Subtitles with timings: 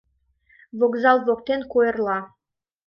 [0.79, 2.17] Вокзал воктен куэрла.